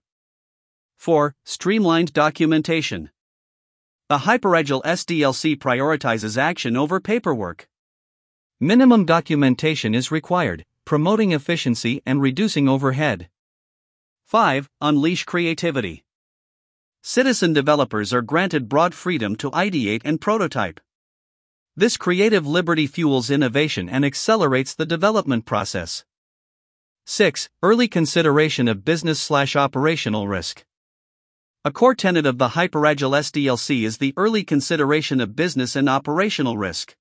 4. 0.97 1.35
Streamlined 1.45 2.11
documentation. 2.11 3.11
The 4.09 4.19
HyperAgile 4.19 4.81
SDLC 4.81 5.57
prioritizes 5.57 6.39
action 6.39 6.75
over 6.75 6.99
paperwork. 6.99 7.69
Minimum 8.59 9.05
documentation 9.05 9.93
is 9.93 10.09
required, 10.09 10.65
promoting 10.85 11.33
efficiency 11.33 12.01
and 12.03 12.19
reducing 12.19 12.67
overhead. 12.67 13.29
5. 14.25 14.71
Unleash 14.81 15.23
creativity. 15.23 16.03
Citizen 17.03 17.51
developers 17.51 18.13
are 18.13 18.21
granted 18.21 18.69
broad 18.69 18.93
freedom 18.93 19.35
to 19.37 19.49
ideate 19.51 20.01
and 20.05 20.21
prototype. 20.21 20.79
This 21.75 21.97
creative 21.97 22.45
liberty 22.45 22.85
fuels 22.85 23.31
innovation 23.31 23.89
and 23.89 24.05
accelerates 24.05 24.75
the 24.75 24.85
development 24.85 25.45
process. 25.45 26.05
6. 27.07 27.49
Early 27.63 27.87
consideration 27.87 28.67
of 28.67 28.85
business 28.85 29.19
slash 29.19 29.55
operational 29.55 30.27
risk. 30.27 30.63
A 31.65 31.71
core 31.71 31.95
tenet 31.95 32.27
of 32.27 32.37
the 32.37 32.49
HyperAgile 32.49 33.17
SDLC 33.17 33.83
is 33.83 33.97
the 33.97 34.13
early 34.15 34.43
consideration 34.43 35.19
of 35.19 35.35
business 35.35 35.75
and 35.75 35.89
operational 35.89 36.55
risk. 36.55 36.95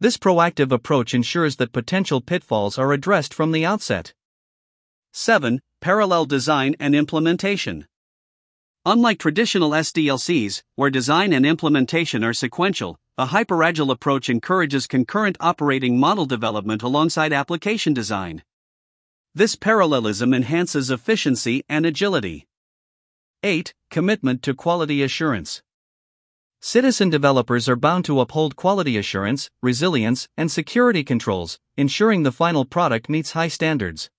This 0.00 0.16
proactive 0.16 0.72
approach 0.72 1.12
ensures 1.12 1.56
that 1.56 1.72
potential 1.72 2.22
pitfalls 2.22 2.78
are 2.78 2.92
addressed 2.92 3.34
from 3.34 3.52
the 3.52 3.66
outset. 3.66 4.14
7. 5.12 5.60
Parallel 5.80 6.24
design 6.24 6.74
and 6.80 6.94
implementation. 6.94 7.86
Unlike 8.84 9.20
traditional 9.20 9.70
SDLCs, 9.70 10.64
where 10.74 10.90
design 10.90 11.32
and 11.32 11.46
implementation 11.46 12.24
are 12.24 12.32
sequential, 12.32 12.98
a 13.16 13.26
hyperagile 13.26 13.92
approach 13.92 14.28
encourages 14.28 14.88
concurrent 14.88 15.36
operating 15.38 16.00
model 16.00 16.26
development 16.26 16.82
alongside 16.82 17.32
application 17.32 17.94
design. 17.94 18.42
This 19.36 19.54
parallelism 19.54 20.34
enhances 20.34 20.90
efficiency 20.90 21.62
and 21.68 21.86
agility. 21.86 22.48
8. 23.44 23.72
Commitment 23.88 24.42
to 24.42 24.52
quality 24.52 25.00
assurance. 25.04 25.62
Citizen 26.60 27.08
developers 27.08 27.68
are 27.68 27.76
bound 27.76 28.04
to 28.06 28.18
uphold 28.18 28.56
quality 28.56 28.96
assurance, 28.96 29.48
resilience, 29.62 30.28
and 30.36 30.50
security 30.50 31.04
controls, 31.04 31.60
ensuring 31.76 32.24
the 32.24 32.32
final 32.32 32.64
product 32.64 33.08
meets 33.08 33.30
high 33.30 33.48
standards. 33.48 34.10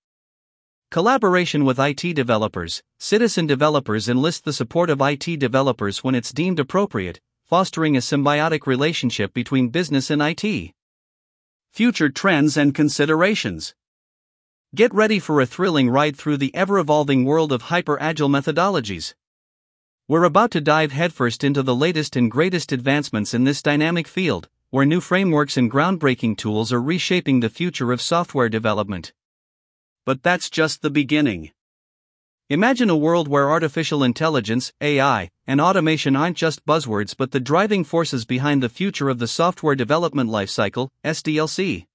Collaboration 0.94 1.64
with 1.64 1.80
IT 1.80 2.14
developers. 2.14 2.80
Citizen 3.00 3.48
developers 3.48 4.08
enlist 4.08 4.44
the 4.44 4.52
support 4.52 4.88
of 4.88 5.00
IT 5.00 5.40
developers 5.40 6.04
when 6.04 6.14
it's 6.14 6.32
deemed 6.32 6.60
appropriate, 6.60 7.20
fostering 7.42 7.96
a 7.96 7.98
symbiotic 7.98 8.64
relationship 8.64 9.34
between 9.34 9.70
business 9.70 10.08
and 10.08 10.22
IT. 10.22 10.72
Future 11.72 12.10
trends 12.10 12.56
and 12.56 12.76
considerations. 12.76 13.74
Get 14.72 14.94
ready 14.94 15.18
for 15.18 15.40
a 15.40 15.46
thrilling 15.46 15.90
ride 15.90 16.14
through 16.14 16.36
the 16.36 16.54
ever 16.54 16.78
evolving 16.78 17.24
world 17.24 17.50
of 17.50 17.62
hyper 17.62 18.00
agile 18.00 18.28
methodologies. 18.28 19.14
We're 20.06 20.22
about 20.22 20.52
to 20.52 20.60
dive 20.60 20.92
headfirst 20.92 21.42
into 21.42 21.64
the 21.64 21.74
latest 21.74 22.14
and 22.14 22.30
greatest 22.30 22.70
advancements 22.70 23.34
in 23.34 23.42
this 23.42 23.62
dynamic 23.62 24.06
field, 24.06 24.48
where 24.70 24.86
new 24.86 25.00
frameworks 25.00 25.56
and 25.56 25.68
groundbreaking 25.68 26.36
tools 26.36 26.72
are 26.72 26.80
reshaping 26.80 27.40
the 27.40 27.50
future 27.50 27.90
of 27.90 28.00
software 28.00 28.48
development. 28.48 29.12
But 30.04 30.22
that's 30.22 30.50
just 30.50 30.82
the 30.82 30.90
beginning. 30.90 31.50
Imagine 32.50 32.90
a 32.90 32.96
world 32.96 33.26
where 33.26 33.50
artificial 33.50 34.04
intelligence, 34.04 34.70
AI, 34.82 35.30
and 35.46 35.62
automation 35.62 36.14
aren't 36.14 36.36
just 36.36 36.66
buzzwords 36.66 37.16
but 37.16 37.30
the 37.30 37.40
driving 37.40 37.84
forces 37.84 38.26
behind 38.26 38.62
the 38.62 38.68
future 38.68 39.08
of 39.08 39.18
the 39.18 39.26
software 39.26 39.74
development 39.74 40.28
lifecycle, 40.28 40.90
SDLC. 41.02 41.86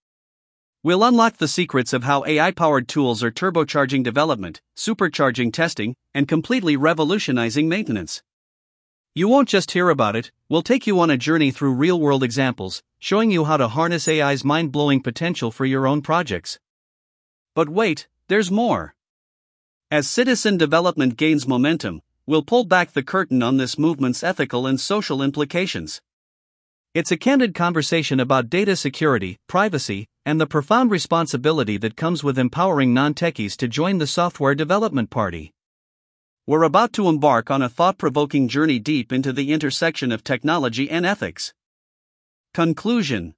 We'll 0.81 1.03
unlock 1.03 1.37
the 1.37 1.47
secrets 1.47 1.93
of 1.93 2.03
how 2.03 2.25
AI 2.25 2.49
powered 2.49 2.87
tools 2.87 3.21
are 3.21 3.29
turbocharging 3.29 4.01
development, 4.01 4.61
supercharging 4.75 5.53
testing, 5.53 5.95
and 6.13 6.27
completely 6.27 6.75
revolutionizing 6.75 7.69
maintenance. 7.69 8.23
You 9.13 9.27
won't 9.27 9.49
just 9.49 9.71
hear 9.71 9.89
about 9.89 10.15
it, 10.15 10.31
we'll 10.47 10.63
take 10.63 10.87
you 10.87 10.99
on 10.99 11.11
a 11.11 11.17
journey 11.17 11.51
through 11.51 11.73
real 11.73 11.99
world 11.99 12.23
examples, 12.23 12.81
showing 12.97 13.29
you 13.29 13.45
how 13.45 13.57
to 13.57 13.67
harness 13.67 14.07
AI's 14.07 14.43
mind 14.43 14.71
blowing 14.71 15.03
potential 15.03 15.51
for 15.51 15.65
your 15.65 15.85
own 15.85 16.01
projects. 16.01 16.57
But 17.59 17.67
wait, 17.67 18.07
there's 18.29 18.49
more. 18.49 18.95
As 19.91 20.09
citizen 20.09 20.55
development 20.55 21.17
gains 21.17 21.45
momentum, 21.45 22.01
we'll 22.25 22.41
pull 22.41 22.63
back 22.63 22.93
the 22.93 23.03
curtain 23.03 23.43
on 23.43 23.57
this 23.57 23.77
movement's 23.77 24.23
ethical 24.23 24.65
and 24.65 24.79
social 24.79 25.21
implications. 25.21 26.01
It's 26.93 27.11
a 27.11 27.17
candid 27.17 27.53
conversation 27.53 28.21
about 28.21 28.49
data 28.49 28.77
security, 28.77 29.39
privacy, 29.47 30.07
and 30.25 30.39
the 30.39 30.47
profound 30.47 30.89
responsibility 30.89 31.75
that 31.75 31.97
comes 31.97 32.23
with 32.23 32.39
empowering 32.39 32.93
non 32.93 33.13
techies 33.13 33.57
to 33.57 33.67
join 33.67 33.97
the 33.97 34.07
software 34.07 34.55
development 34.55 35.09
party. 35.09 35.51
We're 36.47 36.63
about 36.63 36.93
to 36.93 37.09
embark 37.09 37.51
on 37.51 37.61
a 37.61 37.67
thought 37.67 37.97
provoking 37.97 38.47
journey 38.47 38.79
deep 38.79 39.11
into 39.11 39.33
the 39.33 39.51
intersection 39.51 40.13
of 40.13 40.23
technology 40.23 40.89
and 40.89 41.05
ethics. 41.05 41.53
Conclusion 42.53 43.35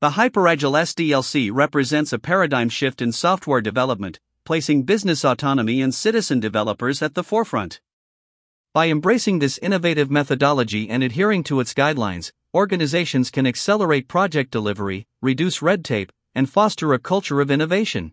The 0.00 0.10
HyperAgile 0.10 0.78
SDLC 0.78 1.50
represents 1.52 2.12
a 2.12 2.20
paradigm 2.20 2.68
shift 2.68 3.02
in 3.02 3.10
software 3.10 3.60
development, 3.60 4.20
placing 4.44 4.84
business 4.84 5.24
autonomy 5.24 5.82
and 5.82 5.92
citizen 5.92 6.38
developers 6.38 7.02
at 7.02 7.16
the 7.16 7.24
forefront. 7.24 7.80
By 8.72 8.90
embracing 8.90 9.40
this 9.40 9.58
innovative 9.58 10.08
methodology 10.08 10.88
and 10.88 11.02
adhering 11.02 11.42
to 11.44 11.58
its 11.58 11.74
guidelines, 11.74 12.30
organizations 12.54 13.32
can 13.32 13.44
accelerate 13.44 14.06
project 14.06 14.52
delivery, 14.52 15.08
reduce 15.20 15.62
red 15.62 15.84
tape, 15.84 16.12
and 16.32 16.48
foster 16.48 16.94
a 16.94 17.00
culture 17.00 17.40
of 17.40 17.50
innovation. 17.50 18.12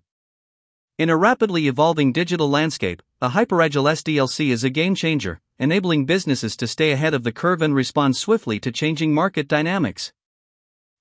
In 0.97 1.11
a 1.11 1.15
rapidly 1.15 1.67
evolving 1.67 2.11
digital 2.11 2.49
landscape, 2.49 3.03
a 3.21 3.29
hyperagile 3.29 3.91
SDLC 3.91 4.49
is 4.49 4.63
a 4.63 4.71
game 4.71 4.95
changer, 4.95 5.39
enabling 5.59 6.07
businesses 6.07 6.57
to 6.57 6.65
stay 6.65 6.93
ahead 6.93 7.13
of 7.13 7.21
the 7.21 7.31
curve 7.31 7.61
and 7.61 7.75
respond 7.75 8.15
swiftly 8.15 8.59
to 8.61 8.71
changing 8.71 9.13
market 9.13 9.47
dynamics. 9.47 10.13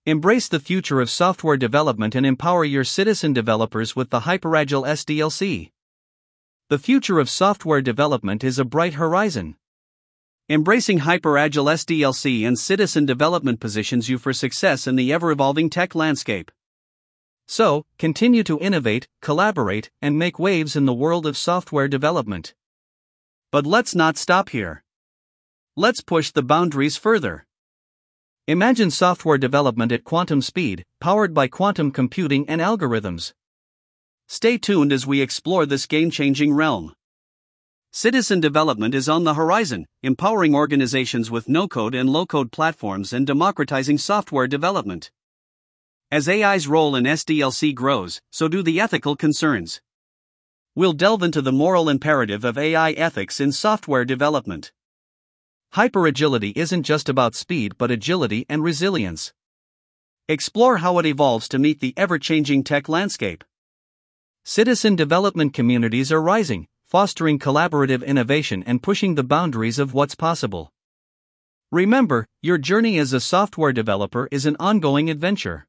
Embrace 0.07 0.49
the 0.49 0.61
future 0.61 1.01
of 1.01 1.09
software 1.09 1.57
development 1.57 2.15
and 2.15 2.27
empower 2.27 2.63
your 2.63 2.85
citizen 2.85 3.33
developers 3.33 3.97
with 3.97 4.11
the 4.11 4.21
HyperAgile 4.21 4.87
SDLC. 4.87 5.71
The 6.69 6.79
future 6.79 7.19
of 7.19 7.31
software 7.31 7.81
development 7.81 8.45
is 8.45 8.59
a 8.59 8.67
bright 8.67 8.95
horizon. 8.95 9.57
Embracing 10.47 10.99
HyperAgile 10.99 11.73
SDLC 11.73 12.47
and 12.47 12.59
citizen 12.59 13.07
development 13.07 13.61
positions 13.61 14.11
you 14.11 14.19
for 14.19 14.35
success 14.35 14.87
in 14.87 14.97
the 14.97 15.11
ever 15.11 15.31
evolving 15.31 15.71
tech 15.71 15.95
landscape. 15.95 16.51
So, 17.49 17.87
continue 17.97 18.43
to 18.45 18.61
innovate, 18.61 19.09
collaborate, 19.23 19.91
and 20.03 20.19
make 20.19 20.39
waves 20.39 20.77
in 20.77 20.85
the 20.85 20.93
world 20.93 21.25
of 21.25 21.39
software 21.39 21.89
development. 21.89 22.53
But 23.51 23.65
let's 23.65 23.95
not 23.95 24.19
stop 24.19 24.51
here. 24.51 24.85
Let's 25.77 26.03
push 26.03 26.31
the 26.31 26.43
boundaries 26.43 26.99
further. 26.99 27.47
Imagine 28.47 28.91
software 28.91 29.39
development 29.39 29.91
at 29.91 30.05
quantum 30.05 30.43
speed, 30.43 30.85
powered 31.01 31.33
by 31.33 31.49
quantum 31.49 31.91
computing 31.91 32.47
and 32.47 32.61
algorithms. 32.61 33.33
Stay 34.29 34.59
tuned 34.59 34.93
as 34.93 35.07
we 35.07 35.23
explore 35.23 35.65
this 35.65 35.87
game 35.87 36.11
changing 36.11 36.53
realm. 36.53 36.93
Citizen 37.91 38.41
development 38.41 38.95
is 38.95 39.09
on 39.09 39.25
the 39.25 39.33
horizon, 39.33 39.87
empowering 40.03 40.55
organizations 40.55 41.31
with 41.31 41.49
no 41.49 41.67
code 41.67 41.95
and 41.95 42.11
low 42.11 42.27
code 42.27 42.53
platforms 42.53 43.15
and 43.15 43.27
democratizing 43.27 43.97
software 43.97 44.47
development. 44.47 45.11
As 46.11 46.29
AI's 46.29 46.69
role 46.69 46.95
in 46.95 47.05
SDLC 47.05 47.75
grows, 47.75 48.21
so 48.31 48.47
do 48.47 48.63
the 48.63 48.79
ethical 48.79 49.17
concerns. 49.17 49.81
We'll 50.75 50.93
delve 50.93 51.23
into 51.23 51.41
the 51.41 51.51
moral 51.51 51.89
imperative 51.89 52.45
of 52.45 52.59
AI 52.59 52.91
ethics 52.91 53.41
in 53.41 53.53
software 53.53 54.05
development. 54.05 54.71
Hyperagility 55.75 56.53
isn't 56.55 56.85
just 56.85 57.09
about 57.09 57.35
speed 57.35 57.77
but 57.77 57.91
agility 57.91 58.47
and 58.49 58.63
resilience. 58.63 59.33
Explore 60.29 60.77
how 60.77 61.01
it 61.01 61.07
evolves 61.07 61.49
to 61.49 61.59
meet 61.59 61.81
the 61.81 61.93
ever 61.97 62.17
changing 62.17 62.63
tech 62.63 62.89
landscape. 62.89 63.43
Citizen 64.45 64.95
development 64.95 65.53
communities 65.53 66.13
are 66.13 66.23
rising, 66.23 66.69
fostering 66.85 67.41
collaborative 67.41 68.07
innovation 68.07 68.63
and 68.69 68.85
pushing 68.85 69.17
the 69.17 69.25
boundaries 69.25 69.81
of 69.81 69.93
what's 69.93 70.15
possible. 70.15 70.73
Remember, 71.73 72.29
your 72.41 72.57
journey 72.57 72.97
as 72.99 73.13
a 73.13 73.19
software 73.19 73.73
developer 73.73 74.29
is 74.31 74.47
an 74.47 74.55
ongoing 74.61 75.11
adventure. 75.11 75.67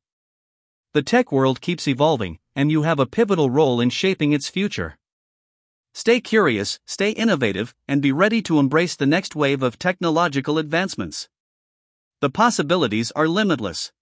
The 0.94 1.02
tech 1.02 1.32
world 1.32 1.62
keeps 1.62 1.88
evolving, 1.88 2.38
and 2.56 2.70
you 2.70 2.84
have 2.84 3.00
a 3.00 3.08
pivotal 3.08 3.50
role 3.50 3.82
in 3.82 3.90
shaping 3.90 4.34
its 4.34 4.50
future. 4.50 5.00
Stay 5.98 6.20
curious, 6.20 6.78
stay 6.86 7.12
innovative, 7.12 7.74
and 7.88 8.02
be 8.02 8.12
ready 8.12 8.42
to 8.42 8.60
embrace 8.60 8.98
the 8.98 9.06
next 9.06 9.34
wave 9.34 9.64
of 9.64 9.80
technological 9.80 10.58
advancements. 10.58 11.30
The 12.20 12.30
possibilities 12.30 13.14
are 13.16 13.30
limitless. 13.30 13.94